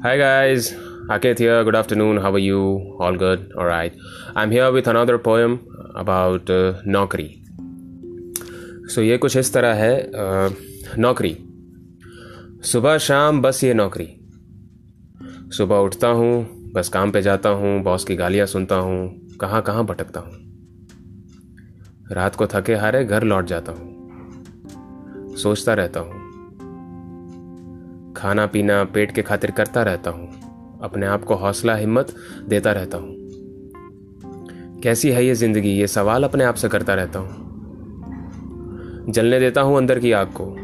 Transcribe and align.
Hi 0.00 0.16
guys, 0.16 0.74
Aket 1.10 1.40
here. 1.40 1.64
Good 1.64 1.74
afternoon. 1.74 2.18
How 2.18 2.32
are 2.32 2.38
you? 2.38 2.96
All 3.00 3.16
good? 3.16 3.50
All 3.58 3.64
right. 3.64 3.92
I'm 4.36 4.52
here 4.52 4.70
with 4.70 4.86
another 4.86 5.18
poem 5.18 5.58
about 5.96 6.48
uh, 6.48 6.74
नौकरी 6.86 7.28
so, 8.88 9.00
ये 9.00 9.16
कुछ 9.18 9.36
इस 9.36 9.52
तरह 9.52 9.74
है 9.74 9.96
uh, 10.02 10.98
नौकरी 10.98 11.36
सुबह 12.64 12.98
शाम 12.98 13.42
बस 13.42 13.64
ये 13.64 13.72
नौकरी 13.74 14.06
सुबह 15.56 15.76
उठता 15.76 16.08
हूँ 16.08 16.70
बस 16.74 16.88
काम 16.88 17.12
पे 17.12 17.22
जाता 17.22 17.48
हूँ 17.48 17.82
बॉस 17.82 18.04
की 18.04 18.16
गालियाँ 18.16 18.46
सुनता 18.46 18.76
हूँ 18.76 19.36
कहाँ 19.40 19.62
कहाँ 19.62 19.84
भटकता 19.86 20.20
हूँ 20.20 20.38
रात 22.12 22.36
को 22.36 22.46
थके 22.54 22.74
हारे 22.74 23.04
घर 23.04 23.24
लौट 23.24 23.46
जाता 23.46 23.72
हूँ 23.72 25.36
सोचता 25.36 25.74
रहता 25.74 26.00
हूँ 26.00 26.27
खाना 28.16 28.46
पीना 28.46 28.84
पेट 28.84 29.12
के 29.12 29.22
खातिर 29.22 29.50
करता 29.50 29.82
रहता 29.82 30.10
हूँ। 30.10 30.48
अपने 30.82 31.06
आप 31.06 31.24
को 31.24 31.34
हौसला, 31.34 31.74
हिम्मत 31.74 32.14
देता 32.48 32.72
रहता 32.72 32.98
हूँ। 32.98 33.14
कैसी 34.82 35.10
है 35.10 35.26
ये 35.26 35.34
ज़िंदगी? 35.34 35.68
ये 35.68 35.86
सवाल 35.86 36.24
अपने 36.24 36.44
आप 36.44 36.54
से 36.54 36.68
करता 36.68 36.94
रहता 36.94 37.18
हूँ। 37.18 37.48
जलने 39.08 39.40
देता 39.40 39.60
हूँ 39.60 39.76
अंदर 39.76 39.98
की 39.98 40.12
आग 40.12 40.26
को। 40.26 40.56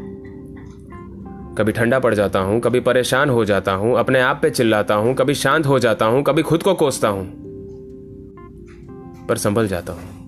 कभी 1.55 1.71
ठंडा 1.71 1.99
पड़ 1.99 2.13
जाता 2.13 2.39
हूँ, 2.39 2.59
कभी 2.59 2.79
परेशान 2.79 3.29
हो 3.29 3.45
जाता 3.45 3.71
हूँ, 3.71 3.97
अपने 3.97 4.21
आप 4.21 4.39
पे 4.41 4.49
चिल्लाता 4.49 4.95
हूँ, 4.95 5.15
कभी 5.15 5.33
शांत 5.33 5.65
हो 5.65 5.79
जाता 5.79 6.05
हूँ, 6.05 6.23
कभी 6.23 6.41
खुद 6.41 6.63
को 6.63 6.73
कोसता 6.73 7.07
हूँ। 7.07 7.25
पर 9.27 9.37
संभल 9.37 9.67
जाता 9.67 9.93
हूँ। 9.93 10.25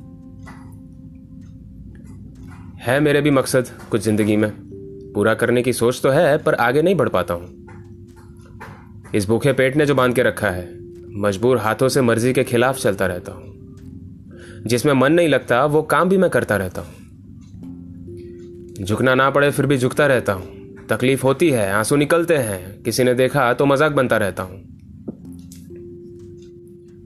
है 2.79 2.99
मेरे 2.99 3.21
भी 3.21 3.31
मकसद 3.31 3.67
कुछ 3.91 4.01
ज़िंदगी 4.01 4.35
में? 4.35 4.66
पूरा 5.15 5.33
करने 5.33 5.63
की 5.63 5.73
सोच 5.73 6.01
तो 6.01 6.09
है, 6.09 6.37
पर 6.37 6.53
आगे 6.53 6.81
नहीं 6.81 6.95
बढ़ 6.95 7.09
पाता 7.09 7.33
हूँ। 7.33 7.67
इस 9.15 9.27
भूखे 9.27 9.53
पेट 9.53 9.75
ने 9.75 9.85
जो 9.85 9.95
बाँध 9.95 10.15
के 10.15 10.23
रखा 10.23 10.49
है, 10.49 10.77
मजबूर 11.19 11.57
हाथों 11.57 11.89
से 11.89 12.01
मर्ज़ी 12.01 12.33
के 12.33 12.43
खिलाफ 12.43 12.77
चलता 12.77 13.05
रहता 13.05 13.31
हूँ। 13.31 13.47
जिसमें 14.65 14.93
मन 14.93 15.13
नहीं 15.13 15.27
लगता, 15.27 15.65
वो 15.65 15.81
काम 15.81 16.09
भी 16.09 16.17
मैं 16.17 16.29
करता 16.29 16.57
रहता 16.57 16.81
हूँ। 16.81 16.93
झुकना 18.83 19.15
ना 19.15 19.29
पड़े, 19.29 19.51
फिर 19.51 19.65
भी 19.65 19.77
झुकता 19.77 20.07
रहता 20.07 20.33
हूँ। 20.33 20.75
तकलीफ़ 20.89 21.23
होती 21.23 21.49
है, 21.49 21.71
आँसू 21.71 21.95
निकलते 21.95 22.37
हैं, 22.37 22.83
किसी 22.83 23.03
ने 23.03 23.13
देखा 23.13 23.53
तो 23.53 23.65
मज़ाक 23.65 23.91
बनता 23.91 24.17
रहता 24.17 24.43
हूँ। 24.43 24.63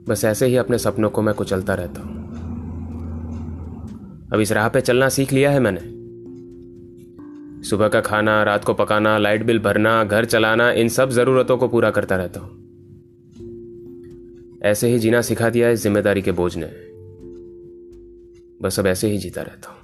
बस 0.07 0.21
ऐसे 0.25 0.45
ही 0.45 0.57
अपने 0.57 0.77
सपनों 0.77 1.09
को 1.09 1.21
मैं 1.21 1.35
कुचलता 1.35 1.73
रहता 1.73 2.01
हूँ। 2.01 2.21
अब 4.33 4.39
इस 4.39 4.51
राह 4.51 4.69
पे 4.69 4.81
चलना 4.81 5.09
सीख 5.09 5.33
लिया 5.33 5.51
है 5.51 5.59
मैंने। 5.59 6.00
सुबह 7.63 7.87
का 7.87 8.01
खाना, 8.01 8.43
रात 8.43 8.63
को 8.63 8.73
पकाना, 8.73 9.17
लाइट 9.17 9.43
बिल 9.43 9.59
भरना, 9.59 10.03
घर 10.03 10.25
चलाना, 10.25 10.71
इन 10.71 10.89
सब 10.89 11.09
ज़रूरतों 11.09 11.57
को 11.57 11.67
पूरा 11.67 11.91
करता 11.91 12.15
रहता 12.15 12.39
हूँ। 12.39 12.61
ऐसे 14.63 14.87
ही 14.87 14.99
जीना 14.99 15.21
सिखा 15.21 15.49
दिया 15.49 15.69
इस 15.69 15.81
ज़िम्मेदारी 15.81 16.21
के 16.21 16.31
बोझ 16.31 16.57
ने। 16.57 16.71
बस 18.61 18.79
अब 18.79 18.87
ऐसे 18.87 19.07
ही 19.07 19.17
जीता 19.17 19.41
रहता 19.41 19.71
हूँ। 19.71 19.80